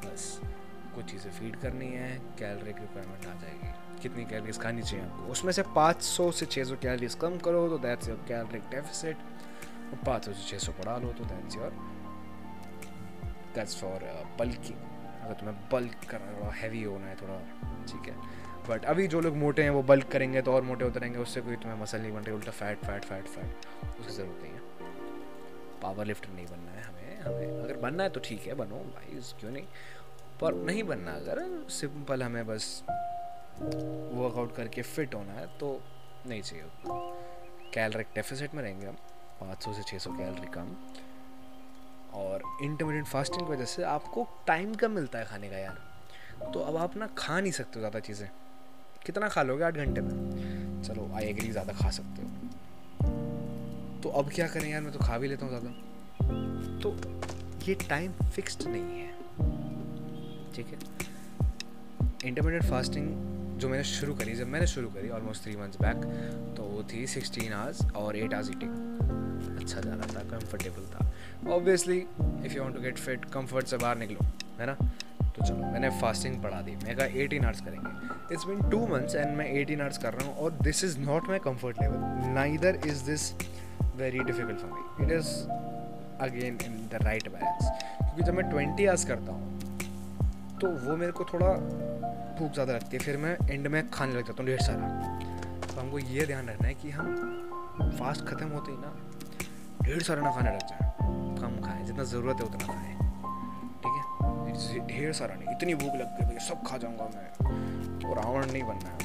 बस, 0.05 0.41
कुछ 0.95 1.05
चीज़ें 1.05 1.31
फ़ीड 1.31 1.57
करनी 1.57 1.87
है 1.87 2.11
कैलरी 2.39 2.73
की 2.73 2.81
रिक्वायरमेंट 2.81 3.27
आ 3.27 3.41
जाएगी। 3.41 3.73
कितनी 4.03 4.25
कैलरीज 4.25 4.59
खानी 4.59 4.83
चाहिए 4.83 5.05
आपको? 5.07 5.33
उसमें 5.33 5.53
से 5.53 5.63
500 5.77 6.31
से 6.33 6.47
600 6.47 6.77
कैलरीज 6.83 7.15
कम 7.15 7.39
करो 7.39 7.69
तो 7.69 7.79
दैट्स 7.79 8.09
योर 8.09 8.25
कैलरिक 8.29 8.69
डेफिसिट 8.71 9.17
और 9.93 9.99
500 10.07 10.35
से 10.35 10.59
600 10.59 10.79
बढ़ा 10.79 10.97
लो 10.99 11.13
तो 11.13 11.25
that's 11.25 11.57
your 11.57 11.73
that's 13.55 13.81
for 13.81 14.05
bulking 14.39 14.79
अगर 15.23 15.35
तुम्हें 15.35 15.57
बल्क 15.73 16.05
करना 16.11 16.39
थोड़ा 16.39 16.53
हैवी 16.53 16.83
होना 16.83 17.07
है, 17.07 17.15
थोड़ा, 17.17 17.39
ठीक 17.85 18.09
है। 18.09 18.15
बट 18.69 18.85
अभी 18.85 19.07
जो 19.07 19.21
लोग 19.21 19.37
मोटे 19.37 19.63
हैं, 19.63 19.71
वो 19.71 19.83
बल्क 19.83 20.09
करेंगे 20.09 20.43
तो 20.43 20.53
और 20.53 20.63
मोटे 20.63 20.85
होते 20.85 21.01
रहेंगे, 21.01 21.19
उससे 21.19 21.41
कोई 21.41 21.57
तुम्हें 21.57 21.81
मसल 21.81 22.01
नहीं 22.01 22.13
बन 22.13 22.21
रही 22.21 22.35
उल्टा 22.35 22.51
फैट 22.51 22.79
फैट 22.79 23.05
फैट 23.05 23.25
फैट 23.27 23.67
उसकी 24.01 24.13
ज़रूरत 24.13 24.43
नहीं 24.43 24.53
है। 24.53 24.61
पावर 25.83 26.07
लिफ्टर 26.07 26.31
नहीं 26.31 26.47
बनना 26.47 26.73
है 26.73 26.83
हमें 26.83 27.21
हमें। 27.21 27.63
अगर 27.63 27.77
बनना 27.77 28.03
है 28.03 28.11
तो 28.11 28.21
ठीक 28.21 28.47
है, 28.47 28.55
बनो 28.55 28.77
भाई 28.95 29.21
क्यों 29.41 29.51
नहीं? 29.51 29.65
पर 30.41 30.55
नहीं 30.55 30.83
बनना, 30.83 31.13
अगर 31.13 31.69
सिंपल 31.71 32.23
हमें 32.23 32.47
बस 32.47 32.83
वर्कआउट 33.61 34.55
करके 34.57 34.83
फिट 34.83 35.15
होना 35.15 35.33
है 35.33 35.47
तो 35.59 35.81
नहीं 36.27 36.43
चाहिए 36.43 36.65
कैलरिक 37.75 38.07
डेफिसिट 38.15 38.55
में 38.55 38.63
रहेंगे 38.63 38.87
हम 38.87 38.97
500 39.41 39.73
से 39.73 39.83
600 39.83 40.17
कैलरी 40.19 40.47
कम। 40.55 40.77
और 42.15 42.43
इंटरमीडियट 42.63 43.07
फास्टिंग 43.07 43.47
की 43.47 43.53
वजह 43.53 43.65
से 43.65 43.83
आपको 43.85 44.27
टाइम 44.47 44.75
कम 44.75 44.91
मिलता 44.91 45.19
है 45.19 45.25
खाने 45.25 45.49
का 45.49 45.57
यार। 45.57 46.51
तो 46.55 46.61
अब 46.61 46.77
आप 46.77 46.97
ना 46.97 47.07
खा 47.19 47.41
नहीं 47.41 47.53
सकते 47.53 47.73
हो 47.75 47.81
ज़्यादा 47.81 47.99
चीज़ें। 48.01 48.29
कितना 49.07 49.29
खा 49.29 49.43
लोगे 49.43 49.65
आठ 49.65 49.75
घंटे 49.77 50.01
में? 50.01 50.83
चलो 50.83 51.11
आई 51.15 51.25
एग्री 51.25 51.51
ज़्यादा 51.51 51.73
खा 51.73 51.91
सकते 51.91 52.23
हो। 52.23 52.29
तो 54.03 54.09
अब 54.19 54.31
क्या 54.35 54.47
करें 54.49 54.69
यार, 54.71 54.81
मैं 54.83 54.93
तो 54.93 54.99
खा 54.99 55.19
भी 55.19 55.29
लेता 55.29 55.47
हूँ 55.47 55.59
ज़्यादा। 55.59 56.79
तो 56.81 56.97
ये 57.69 57.75
टाइम 57.89 58.13
फिक्स्ड 58.35 58.67
नहीं 58.69 58.99
है। 58.99 59.09
ठीक 60.55 60.67
है? 60.67 60.79
इंटरमीडियट 62.25 62.63
फास्टिंग 62.65 63.59
जो 63.59 63.69
मैंने 63.69 63.85
शुरू 63.85 64.15
करी, 64.15 64.35
जब 64.35 64.47
मैंने 64.47 64.67
शुरू 64.67 64.89
करी 64.89 65.09
ऑलमोस्ट 65.11 65.43
थ्री 65.45 65.57
मंथ्स 65.57 65.81
बैक 65.81 65.97
तो 66.57 66.63
वो 66.65 66.83
थी 66.93 67.07
सिक्सटीन 67.07 67.53
आवर्स 67.53 67.85
और 67.97 68.17
एट 68.17 68.35
आवर्स 68.35 68.51
ईटिंग 68.51 69.20
अच्छा 69.61 69.81
जा 69.81 69.95
रहा 69.95 70.15
था 70.15 70.23
कंफर्टेबल 70.31 70.87
था। 70.95 71.07
Obviously 71.55 71.99
if 71.99 72.53
you 72.53 72.63
want 72.63 72.75
to 72.75 72.81
get 72.81 72.99
fit 72.99 73.25
comfort 73.35 73.67
से 73.67 73.77
बाहर 73.77 73.97
निकलो, 73.99 74.27
है 74.61 74.67
ना? 74.67 74.75
तो 74.75 75.45
चलो, 75.45 75.67
मैंने 75.73 75.91
फास्टिंग 76.01 76.43
पढ़ा 76.43 76.61
दी। 76.63 76.75
मैं 76.77 76.97
कहा 76.97 77.07
एटीन 77.23 77.45
आवर्स 77.45 77.61
करेंगे। 77.61 78.35
It's 78.35 78.45
been 78.47 78.71
two 78.71 78.87
months 78.87 79.15
and 79.15 79.37
मैं 79.37 79.47
एटीन 79.51 79.81
आवर्स 79.81 79.99
कर 79.99 80.15
रहा 80.15 80.27
हूँ 80.27 80.37
और 80.37 80.59
this 80.63 80.85
is 80.85 80.99
not 81.01 81.29
my 81.29 81.39
comfort 81.45 81.81
level 81.83 82.33
neither 82.35 82.81
is 82.87 83.05
this 83.05 83.33
very 83.97 84.19
difficult 84.21 84.59
for 84.59 84.71
me 84.71 85.05
it 85.05 85.13
is 85.19 85.29
again 86.23 86.59
in 86.65 86.89
the 86.93 87.03
right 87.03 87.29
balance 87.33 87.71
क्योंकि 87.99 88.23
जब 88.23 88.35
मैं 88.35 88.49
ट्वेंटी 88.51 88.87
आवर्स 88.87 89.05
करता 89.05 89.33
हूँ 89.33 90.59
तो 90.61 90.69
वो 90.81 90.97
मेरे 90.97 91.13
को 91.13 91.25
थोड़ा 91.25 91.47
भूख 92.39 92.53
ज़्यादा 92.53 92.73
लगती 92.73 92.97
है। 92.97 93.03
फिर 93.03 93.17
मैं 93.17 93.37
एंड 93.51 93.67
में 93.67 93.89
खाने 93.91 94.15
लग 94.15 94.27
जाता 94.27 94.43
हूँ 94.43 94.47
ढेर 94.47 94.61
सारा। 94.63 94.89
तो 95.67 95.81
हमको 95.81 95.99
ये 95.99 96.27
ध्यान 96.27 96.49
रखना 96.49 96.69
है 96.69 96.75
कि 96.75 96.91
हम 96.91 97.15
फास्ट 97.99 98.25
ख़त्म 98.27 98.49
होते 98.49 98.73
ही 98.73 98.79
ना 98.79 98.93
ढेर 99.83 100.03
सारा 100.03 100.23
ना 100.23 100.31
खाने 100.31 100.51
लग 100.51 100.59
जाए। 100.59 100.93
कम 101.41 101.61
खाएँ, 101.63 101.85
जितना 101.85 102.05
ज़रूरत 102.05 102.37
है 102.37 102.47
उतना 102.47 102.67
खाएँ। 102.67 102.95
ठीक 103.83 103.95
है? 103.95 104.87
ढेर 104.87 105.13
सारा 105.13 105.35
नहीं, 105.35 105.49
इतनी 105.49 105.75
भूख 105.75 105.95
लग 105.95 106.19
गई, 106.19 106.27
भैया 106.27 106.39
सब 106.39 106.67
खा 106.67 106.77
जाऊँगा 106.77 107.05
मैं। 107.05 107.99
तो 107.99 108.15
रावण 108.15 108.47
नहीं 108.53 108.63
बनना 108.63 108.91
है 108.91 108.99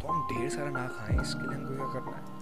तो 0.00 0.08
हम 0.08 0.26
ढेर 0.30 0.50
सारा 0.50 0.70
ना 0.70 0.86
खाएँ, 0.86 1.20
इसके 1.20 1.48
लिए 1.48 1.56
हमको 1.56 1.92
क्या 1.92 2.00
करना 2.00 2.16
है? 2.16 2.38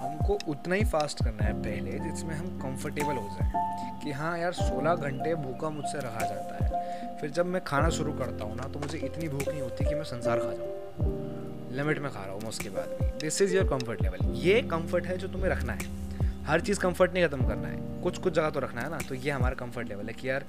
हमको 0.00 0.38
उतना 0.48 0.74
ही 0.74 0.84
फास्ट 0.84 1.24
करना 1.24 1.44
है 1.44 1.52
पहले, 1.62 1.98
जिसमें 1.98 2.34
हम 2.34 2.46
कंफर्टेबल 2.46 3.16
हो 3.16 3.28
जाए। 3.32 3.68
कि 4.04 4.12
हाँ 4.12 4.38
यार 4.38 4.52
16 4.52 4.94
घंटे 4.94 5.34
भूखा 5.34 5.70
मुझसे 5.70 5.98
रहा 5.98 6.20
जाता 6.20 6.64
है। 6.64 7.16
फिर 7.20 7.30
जब 7.30 7.46
मैं 7.46 7.64
खाना 7.64 7.88
शुरू 7.88 8.12
करता 8.12 8.44
हूँ 8.44 8.56
ना 8.56 8.62
तो 8.62 8.78
मुझे 8.78 8.98
इतनी 8.98 9.28
भूख 9.28 9.48
नहीं 9.48 9.60
होती 9.60 9.84
कि 9.84 9.94
मैं 9.94 10.04
संसार 10.04 10.38
खा 10.38 10.52
जाऊँ। 10.52 11.72
लिमिट 11.72 11.98
में 11.98 12.10
खा 12.12 12.20
रहा 12.20 12.32
हूँ 12.32 12.40
मैं 12.40 12.48
उसके 12.48 12.70
बाद 12.70 12.96
भी। 13.00 13.06
This 13.20 13.42
is 13.42 13.56
your 13.56 13.64
comfort 13.64 14.02
level 14.02 14.34
ये 14.36 14.62
कंफर्ट 14.62 15.06
है 15.06 15.18
जो 15.18 15.28
तुम्हें 15.28 15.50
रखना 15.50 15.72
है। 15.72 16.09
हर 16.46 16.60
चीज़ 16.60 16.80
कंफर्ट 16.80 17.14
नहीं 17.14 17.26
ख़त्म 17.26 17.46
करना 17.48 17.68
है। 17.68 18.02
कुछ 18.02 18.18
कुछ 18.18 18.32
जगह 18.32 18.50
तो 18.50 18.60
रखना 18.60 18.80
है 18.80 18.90
ना। 18.90 18.98
तो 18.98 19.14
ये 19.14 19.30
हमारा 19.30 19.54
कंफर्ट 19.54 19.88
लेवल 19.88 20.06
है 20.06 20.12
कि 20.12 20.28
यार, 20.28 20.46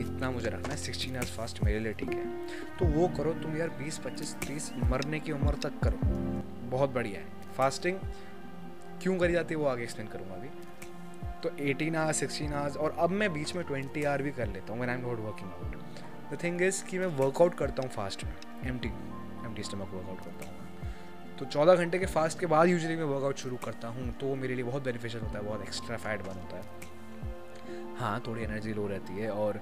इतना 0.00 0.30
मुझे 0.30 0.48
रखना 0.48 0.68
है। 0.68 0.76
सिक्सटीन 0.76 1.16
आवर्स 1.16 1.36
फास्ट 1.36 1.62
मेरे 1.62 1.78
लिए 1.78 1.92
ठीक 1.92 2.10
है। 2.10 2.46
तो 2.78 2.84
वो 2.84 3.08
करो, 3.08 3.32
तुम 3.32 3.56
यार 3.56 3.68
बीस, 3.68 3.98
पच्चीस, 3.98 4.34
तीस 4.34 4.72
मरने 4.84 5.20
की 5.20 5.32
उम्र 5.32 5.54
तक 5.54 5.78
करो। 5.84 5.98
बहुत 6.70 6.90
बढ़िया 6.90 7.20
है। 7.20 7.26
फास्टिंग 7.56 7.98
क्यों 9.02 9.18
करी 9.18 9.32
जाती 9.32 9.54
है 9.54 9.60
वो 9.60 9.66
आगे 9.66 9.82
एक्सप्लेन 9.82 10.08
करूँगा 10.08 10.34
अभी। 10.34 10.48
तो 11.42 11.50
18 11.64 11.96
आवर्स 11.96 12.16
सिक्सटीन 12.16 12.52
आवर्स 12.52 12.76
और 12.76 12.96
अब 12.98 13.10
मैं 13.10 13.32
बीच 13.32 13.54
में 13.56 13.64
20 13.64 14.06
आवर 14.06 14.22
भी 14.22 14.30
कर 14.30 14.48
लेता 14.48 14.72
हूँ 14.72 14.80
when 14.80 14.90
I 14.90 14.96
am 14.96 15.06
not 15.08 15.20
working 15.20 15.50
out 15.50 16.32
the 16.32 16.42
thing 16.42 16.62
is 16.62 16.84
कि 16.84 16.98
मैं 16.98 17.06
वर्कआउट 17.06 17.54
करता 17.54 17.82
हूँ 17.82 17.90
फास्ट 17.90 18.24
में। 18.24 18.32
M 18.66 18.78
T 18.78 18.88
M 19.46 19.54
T 19.54 19.62
stomach 19.62 19.94
workout 19.94 20.24
करता 20.24 20.46
हूँ। 20.46 20.61
तो 21.42 21.46
14 21.50 21.76
घंटे 21.76 21.98
के 21.98 22.06
फास्ट 22.06 22.38
के 22.40 22.46
बाद 22.46 22.68
यूजली 22.68 22.96
मैं 22.96 23.04
वर्कआउट 23.04 23.36
शुरू 23.36 23.56
करता 23.64 23.88
हूँ 23.88 24.10
तो 24.18 24.26
वो 24.26 24.34
मेरे 24.36 24.54
लिए 24.54 24.64
बहुत 24.64 24.82
बेनिफिशियल 24.82 25.22
होता 25.24 25.38
है, 25.38 25.44
बहुत 25.44 25.62
एक्स्ट्रा 25.62 25.96
फैट 25.96 26.20
बन 26.22 26.36
होता 26.40 26.56
है। 26.56 27.96
हाँ 27.98 28.22
थोड़ी 28.26 28.42
एनर्जी 28.42 28.74
लो 28.74 28.86
रहती 28.86 29.18
है 29.18 29.30
और 29.32 29.60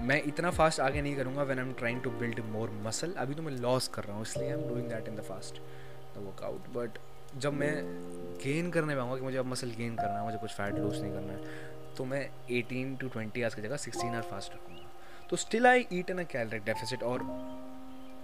मैं 0.00 0.22
इतना 0.24 0.50
फास्ट 0.50 0.80
आगे 0.80 1.02
नहीं 1.02 1.14
करूँगा 1.16 1.42
when 1.42 1.58
I 1.58 1.64
am 1.64 1.72
trying 1.78 2.02
to 2.02 2.10
build 2.20 2.40
more 2.50 2.70
muscle 2.84 3.14
अभी 3.18 3.34
तो 3.34 3.42
मैं 3.42 3.52
लॉस 3.52 3.88
कर 3.88 4.04
रहा 4.04 4.16
हूँ, 4.16 4.22
इसलिए 4.22 4.46
I 4.46 4.52
am 4.52 4.68
doing 4.68 4.88
that 4.88 5.08
in 5.08 5.16
the 5.16 5.22
fast 5.28 5.60
the 6.14 6.26
workout 6.26 6.68
but 6.76 6.98
जब 7.38 7.52
मैं 7.54 7.74
गेन 8.44 8.70
करने 8.70 8.96
पाऊँगा 8.96 9.16
कि 9.16 9.22
मुझे 9.22 9.38
अब 9.38 9.46
मसल 9.46 9.70
गेन 9.78 9.96
करना 9.96 10.18
है, 10.18 10.24
मुझे 10.24 10.38
कुछ 10.38 10.50
फैट 10.52 10.78
लूज 10.78 11.00
नहीं 11.00 11.12
करना 11.12 11.32
है 11.32 11.94
तो 11.96 12.04
मैं 12.04 12.28
18 12.52 12.98
टू 13.00 13.08
20 13.10 13.38
आवर्स 13.38 13.54
की 13.54 13.62
जगह 13.62 13.76
16 13.78 14.04
आवर 14.04 14.28
फास्ट 14.30 14.54
रखूँगा। 14.54 14.90
तो 15.30 15.36
still 15.36 15.66
I 15.66 15.86
eat 15.92 16.10
in 16.10 16.18
a 16.18 16.22
caloric 16.32 16.64
deficit 16.64 17.02
और 17.02 17.22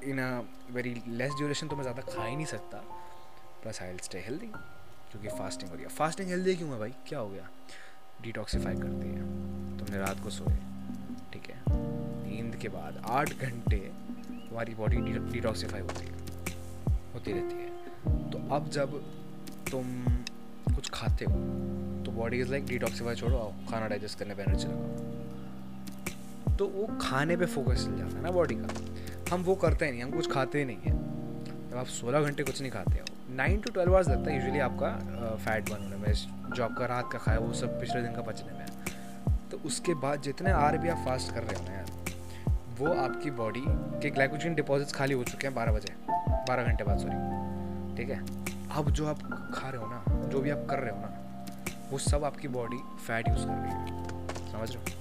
in 0.08 0.18
a 0.18 0.28
very 0.72 0.94
less 1.08 1.32
duration 1.38 1.68
तो 1.68 1.76
मैं 1.76 1.82
ज़्यादा 1.82 2.02
खा 2.04 2.24
ही 2.24 2.34
नहीं 2.36 2.46
सकता। 2.46 2.78
प्लस 3.62 3.82
आई 3.82 3.96
स्टे 4.02 4.18
हेल्दी 4.20 4.46
क्योंकि 4.46 5.28
फास्टिंग 5.28 5.70
हो 5.70 5.76
रही 5.76 5.84
है। 5.84 5.90
फास्टिंग 5.90 6.28
हेल्दी 6.28 6.54
क्यों 6.56 6.70
है 6.70 6.78
भाई? 6.78 6.92
क्या 7.08 7.18
हो 7.18 7.28
गया? 7.28 7.48
डिटॉक्सीफाई 8.22 8.74
करती 8.76 9.08
है 9.08 9.22
तुमने 9.78 9.98
रात 9.98 10.20
को 10.22 10.30
सोए। 10.30 10.56
ठीक 11.32 11.50
है? 11.50 11.56
नींद 11.68 12.56
के 12.62 12.68
बाद 12.68 13.02
आठ 13.08 13.32
घंटे 13.34 13.78
तुम्हारी 13.78 14.74
बॉडी 14.74 14.96
डिटॉक्सीफाई 15.32 15.80
होती 15.80 16.06
है। 16.06 16.12
होती 17.14 17.32
रहती 17.32 17.54
है। 17.54 18.30
तो 18.30 18.38
अब 18.54 18.68
जब 18.70 19.00
तुम 19.70 19.84
कुछ 20.74 20.90
खाते 20.94 21.24
हो 21.24 21.38
तो 22.04 22.12
बॉडी 22.12 22.40
इज़ 22.40 22.50
लाइक 22.50 22.66
डिटॉक्सीफाई 22.66 23.14
छोड़ो, 23.14 23.36
आओ, 23.36 23.52
खाना 23.70 23.86
डाइजेस्ट 23.88 24.18
करने 24.18 24.34
पर 24.34 24.42
एनर्जी 24.42 24.66
लगाओ। 24.66 26.56
तो 26.56 26.66
वो 26.68 26.86
खाने 27.00 27.36
पे 27.36 27.46
फोकस 27.46 27.84
चल 27.84 27.98
जाता 27.98 28.16
है 28.16 28.22
ना 28.22 28.30
बॉडी 28.30 28.54
का। 28.54 28.68
हम 29.30 29.42
वो 29.42 29.54
करते 29.54 29.86
ही 29.86 29.90
नहीं, 29.92 30.02
हम 30.02 30.10
कुछ 30.10 30.30
खाते 30.32 30.64
नहीं 30.64 30.76
हैं। 30.78 31.70
जब 31.70 31.76
आप 31.76 31.86
सोलह 31.86 32.20
घंटे 32.20 32.44
कुछ 32.44 32.60
नहीं 32.60 32.70
खाते 32.72 32.98
हो 32.98 33.34
नाइन 33.36 33.60
टू 33.60 33.70
ट्वेल्व 33.72 33.94
आवर्स 33.94 34.08
लगता 34.08 34.30
है 34.30 34.36
यूजुअली 34.36 34.58
आपका 34.58 34.90
फैट 35.44 35.70
बर्न 35.70 35.82
होने 35.82 35.96
में 35.96 36.12
जो 36.54 36.64
आपका 36.64 36.86
रात 36.86 37.08
का 37.12 37.18
खाया, 37.18 37.38
वो 37.38 37.52
सब 37.54 37.80
पिछले 37.80 38.02
दिन 38.02 38.12
का 38.12 38.22
पचने 38.22 38.52
में 38.52 38.66
तो 39.50 39.60
उसके 39.66 39.94
बाद 40.02 40.22
जितने 40.22 40.50
आर 40.52 40.78
भी 40.78 40.88
आप 40.88 41.04
फास्ट 41.06 41.34
कर 41.34 41.42
रहे 41.42 41.58
हो 41.58 41.64
ना 41.64 41.72
यार, 41.72 41.86
वो 42.78 42.94
आपकी 42.94 43.30
बॉडी 43.32 43.62
के 44.02 44.10
ग्लाइकोजन 44.10 44.54
डिपॉजिट्स 44.54 44.92
खाली 44.92 45.14
हो 45.14 45.24
चुके 45.24 45.46
हैं 45.46 45.54
बारह 45.54 45.72
बजे, 45.72 45.94
बारह 46.10 46.62
घंटे 46.62 46.84
बाद 46.84 46.98
सॉरी 46.98 47.96
ठीक 47.96 48.10
है? 48.10 48.20
अब 48.70 48.90
जो 48.90 49.06
आप 49.06 49.22
खा 49.54 49.68
रहे 49.68 49.82
हो 49.82 49.88
ना, 49.88 50.28
जो 50.28 50.40
भी 50.40 50.50
आप 50.50 50.66
कर 50.70 50.78
रहे 50.78 50.90
हो 50.90 51.00
ना, 51.00 51.10
वो 51.90 51.98
सब 52.00 52.24
आपकी 52.24 52.48
बॉडी 52.48 52.78
फैट 53.06 53.28
यूज़ 53.28 53.46
कर 53.46 53.54
रही 53.54 53.72
है। 53.72 54.50
समझ 54.52 54.70
रहे 54.70 54.78
हो? 54.78 54.96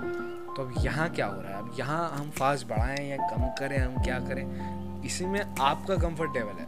तो 0.00 0.62
अब 0.62 0.74
यहाँ 0.84 1.08
क्या 1.10 1.26
हो 1.26 1.40
रहा 1.40 1.52
है? 1.52 1.58
अब 1.58 1.70
यहाँ 1.78 2.10
हम 2.10 2.30
फास्ट 2.30 2.68
बढ़ाएँ 2.68 3.08
या 3.10 3.16
कम 3.16 3.48
करें, 3.58 3.78
हम 3.78 4.02
क्या 4.02 4.18
करें? 4.20 5.02
इसी 5.04 5.26
में 5.26 5.40
आपका 5.40 5.96
कंफर्ट 5.96 6.36
लेवल 6.36 6.60
है। 6.60 6.66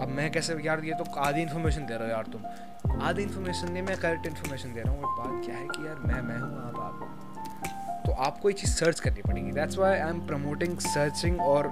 अब 0.00 0.08
मैं 0.08 0.30
कैसे 0.32 0.54
यार, 0.64 0.84
ये 0.84 0.94
तो 0.94 1.04
आधी 1.20 1.42
इन्फॉर्मेशन 1.42 1.86
दे 1.86 1.94
रहा 1.94 2.02
हूँ 2.02 2.12
यार 2.12 2.26
तुम। 2.32 3.02
आधी 3.02 3.22
इन्फॉर्मेशन 3.22 3.72
नहीं, 3.72 3.82
मैं 3.82 3.96
करेक्ट 3.96 4.26
इन्फॉर्मेशन 4.26 4.74
दे 4.74 4.80
रहा 4.80 4.92
हूँ, 4.92 5.00
बट 5.00 5.24
बात 5.24 5.44
क्या 5.46 5.56
है 5.56 5.68
कि 5.68 5.86
यार 5.86 5.98
मैं 5.98 6.20
मैं 6.22 6.38
हूँ, 6.38 6.68
आप 6.68 6.76
आप। 6.76 8.04
तो 8.06 8.12
आपको 8.12 8.50
ये 8.50 8.54
चीज़ 8.54 8.70
सर्च 8.70 9.00
करनी 9.00 9.22
पड़ेगी। 9.22 9.50
That's 9.50 9.78
why 9.78 9.98
I 9.98 10.10
am 10.10 10.26
promoting 10.26 10.78
searching 10.78 11.40
और 11.40 11.68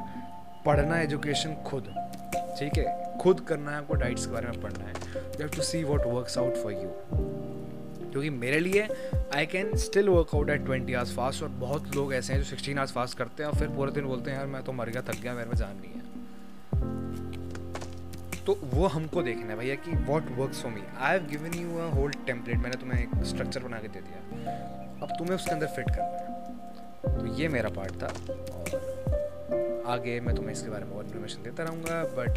पढ़ना 0.66 1.00
एजुकेशन 1.00 1.54
खुद। 1.54 1.94
ठीक 2.58 2.78
है? 2.78 3.18
खुद 3.18 3.40
करना 3.40 3.70
है, 3.70 3.76
आपको 3.76 3.94
डाइट्स 3.94 4.26
के 4.26 4.32
बारे 4.32 4.48
में 4.48 4.60
पढ़ना 4.60 4.84
है। 4.84 4.92
You 5.14 5.40
have 5.40 5.48
to 5.48 5.62
see 5.62 5.84
what 5.84 6.06
works 6.06 6.38
out 6.38 6.56
for 6.56 6.72
you 6.72 6.88
क्योंकि 8.14 8.30
मेरे 8.30 8.58
लिए 8.60 8.82
I 9.34 9.46
can 9.46 9.76
still 9.76 10.08
work 10.08 10.34
out 10.34 10.50
at 10.50 10.64
twenty 10.64 10.94
hours 10.94 11.14
fast 11.16 11.42
और 11.42 11.48
बहुत 11.48 11.94
लोग 11.96 12.14
ऐसे 12.14 12.32
हैं 12.32 12.40
जो 12.40 12.46
सिक्सटीन 12.46 12.78
आवर्स 12.78 12.92
फास्ट 12.92 13.18
करते 13.18 13.42
हैं 13.42 13.50
और 13.50 13.58
फिर 13.58 13.68
पूरे 13.68 13.92
दिन 13.92 14.04
बोलते 14.04 14.30
हैं, 14.30 14.38
यार, 14.38 14.46
मैं 14.46 14.62
तो 14.62 14.72
मर 14.72 14.90
गया, 14.90 15.02
थक 15.02 15.20
गया, 15.20 15.34
मेरे 15.34 15.48
में 15.48 15.56
जान 15.56 15.76
नहीं 15.76 15.92
है। 15.92 16.02
तो 18.46 18.58
वो 18.64 18.86
हमको 18.86 19.22
देखना 19.22 19.46
है 19.46 19.56
भैया 19.58 19.74
कि 19.74 19.90
what 20.04 20.24
work 20.38 20.52
for 20.52 20.72
me 20.72 20.80
I 20.98 21.18
have 21.18 21.26
given 21.26 21.54
you 21.54 21.78
a 21.78 21.90
whole 21.90 22.10
template 22.26 22.56
मैंने 22.56 22.76
तुम्हें 22.76 23.02
एक 23.02 23.24
स्ट्रक्चर 23.24 23.60
बना 23.60 23.78
के 23.78 23.88
दे 23.88 24.00
दिया। 24.00 24.52
अब 25.02 25.08
तुम्हें 25.18 25.34
उसके 25.36 25.50
अंदर 25.50 25.66
फिट 25.66 25.90
करना 25.90 26.18
है। 26.18 27.18
तो 27.18 27.34
ये 27.34 27.48
मेरा 27.48 27.68
पार्ट 27.68 28.02
था 28.02 28.06
और 28.54 29.84
आगे 29.86 30.20
मैं 30.20 30.34
तुम्हें 30.36 30.52
इसके 30.52 30.70
बारे 30.70 30.84
में 30.84 30.92
और 30.92 31.04
इन्फॉर्मेशन 31.04 31.42
देता 31.42 31.64
रहूँगा 31.64 32.02
but 32.18 32.32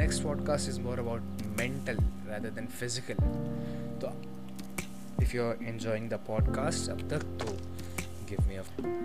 next 0.00 0.22
podcast 0.22 0.68
is 0.68 0.80
more 0.80 0.98
about 0.98 1.20
mental 1.58 1.96
rather 2.30 2.48
than 2.48 2.66
physical 2.66 3.14
तो 4.00 4.25
if 5.22 5.36
you 5.36 5.44
are 5.44 5.56
enjoying 5.62 6.08
the 6.10 6.14
podcast 6.26 6.90
अब 6.90 7.08
तक 7.10 7.22
तो 7.40 7.52
give 8.26 8.48
me 8.48 8.56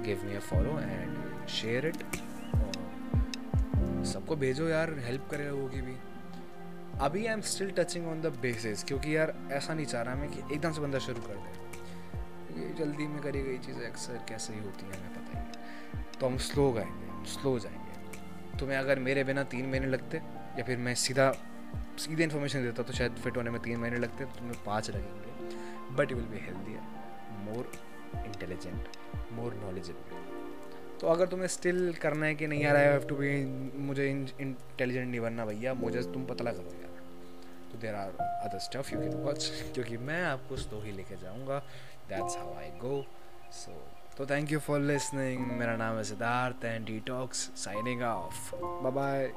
give 0.03 0.23
me 0.25 0.35
a 0.35 0.39
follow 0.39 0.79
and 0.79 1.47
share 1.47 1.85
it 1.85 2.03
सबको 4.05 4.35
भेजो 4.35 4.67
यार 4.67 4.93
हेल्प 4.99 5.27
करे 5.31 5.47
लोगों 5.49 5.67
की 5.69 5.81
भी। 5.81 5.95
अभी 6.99 7.25
I 7.25 7.33
am 7.33 7.41
still 7.41 7.71
touching 7.71 8.07
on 8.07 8.21
the 8.21 8.25
basis 8.41 8.83
क्योंकि 8.83 9.15
यार 9.17 9.33
ऐसा 9.51 9.73
नहीं 9.73 9.85
चाह 9.85 10.01
रहा 10.01 10.15
मैं 10.15 10.29
कि 10.29 10.39
एकदम 10.53 10.71
से 10.71 10.81
बंदा 10.81 10.99
शुरू 10.99 11.21
कर 11.21 11.35
दे। 11.35 12.61
ये 12.61 12.73
जल्दी 12.79 13.07
में 13.07 13.21
करी 13.21 13.41
गई 13.41 13.57
चीज़ें 13.57 13.85
अक्सर 13.87 14.25
कैसे 14.29 14.53
ही 14.53 14.59
होती 14.59 14.85
हैं, 14.85 14.93
हमें 14.93 15.13
पता 15.15 15.39
ही। 15.39 16.03
तो 16.19 16.27
हम 16.27 16.37
स्लो 16.37 16.71
गाएँगे 16.71 17.25
स्लो 17.25 17.57
जाएँगे। 17.59 18.57
तुम्हें 18.59 18.77
अगर 18.77 18.99
मेरे 18.99 19.23
बिना 19.23 19.43
तीन 19.43 19.65
महीने 19.65 19.87
लगते, 19.87 20.17
या 20.57 20.63
फिर 20.63 20.77
मैं 20.77 20.95
सीधा, 20.95 21.31
सीधे 21.97 22.23
इन्फॉर्मेशन 22.23 22.63
देता 22.63 22.83
तो 22.83 22.93
शायद 22.93 23.15
फिट 23.15 23.37
होने 23.37 23.49
में 23.49 23.61
तीन 23.61 23.79
महीने 23.79 23.97
लगते 23.97 24.25
तो 24.25 24.39
तुम्हें 24.39 24.63
पाँच 24.65 24.89
लगेंगे। 24.89 25.30
But 25.97 26.11
you 26.11 26.17
will 26.17 26.27
be 26.27 26.45
healthier 26.45 26.81
more 27.45 27.71
intelligent 28.25 28.97
more 29.33 29.53
knowledgeable 29.63 30.19
तो 31.01 31.07
अगर 31.07 31.27
तुम्हें 31.27 31.47
स्टिल 31.47 31.93
करना 32.01 32.25
है 32.25 32.35
कि 32.35 32.47
नहीं 32.47 32.61
यार 32.61 32.75
आई 32.75 32.85
हैव 32.85 33.05
टू 33.09 33.15
बी 33.15 33.29
मुझे 33.85 34.09
इंटेलिजेंट 34.09 35.07
नहीं 35.07 35.19
बनना 35.19 35.45
भैया, 35.45 35.73
मुझे 35.73 36.01
तुम 36.13 36.25
पतला 36.25 36.51
करो 36.51 36.73
यार। 36.81 36.99
तो 37.71 37.77
there 37.81 37.95
are 37.95 38.09
other 38.19 38.59
stuff 38.59 38.93
you 38.93 38.99
can 38.99 39.13
watch 39.23 39.51
क्योंकि 39.73 39.97
मैं 40.09 40.21
आपको 40.23 40.57
स्लो 40.57 40.81
ही 40.81 40.91
लेके 40.91 41.15
जाऊँगा। 41.21 41.59
दैट्स 42.09 42.37
हाउ 42.37 42.53
आई 42.57 42.69
गो 42.81 43.03
सो 43.59 43.71
तो 44.17 44.25
थैंक 44.25 44.51
यू 44.51 44.59
फॉर 44.59 44.79
लिसनिंग 44.79 45.45
मेरा 45.59 45.75
नाम 45.77 45.97
है 45.97 46.03
Siddharth 46.03 46.65
and 46.65 46.85
D 46.85 46.99
talks 47.07 47.49
signing 47.63 48.01
off 48.03 48.55
bye 48.55 48.91
bye 48.91 49.31